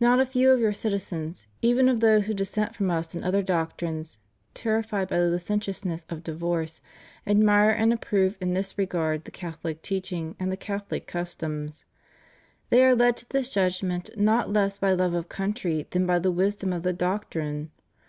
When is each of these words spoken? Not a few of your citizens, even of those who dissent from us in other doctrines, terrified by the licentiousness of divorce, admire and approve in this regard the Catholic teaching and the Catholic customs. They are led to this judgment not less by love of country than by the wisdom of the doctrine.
Not 0.00 0.18
a 0.18 0.26
few 0.26 0.50
of 0.50 0.58
your 0.58 0.72
citizens, 0.72 1.46
even 1.62 1.88
of 1.88 2.00
those 2.00 2.26
who 2.26 2.34
dissent 2.34 2.74
from 2.74 2.90
us 2.90 3.14
in 3.14 3.22
other 3.22 3.40
doctrines, 3.40 4.18
terrified 4.52 5.06
by 5.08 5.18
the 5.20 5.28
licentiousness 5.28 6.04
of 6.10 6.24
divorce, 6.24 6.80
admire 7.24 7.70
and 7.70 7.92
approve 7.92 8.36
in 8.40 8.52
this 8.52 8.76
regard 8.76 9.26
the 9.26 9.30
Catholic 9.30 9.80
teaching 9.80 10.34
and 10.40 10.50
the 10.50 10.56
Catholic 10.56 11.06
customs. 11.06 11.84
They 12.70 12.82
are 12.84 12.96
led 12.96 13.16
to 13.18 13.28
this 13.28 13.48
judgment 13.48 14.10
not 14.16 14.52
less 14.52 14.76
by 14.78 14.92
love 14.92 15.14
of 15.14 15.28
country 15.28 15.86
than 15.90 16.04
by 16.04 16.18
the 16.18 16.32
wisdom 16.32 16.72
of 16.72 16.82
the 16.82 16.92
doctrine. 16.92 17.70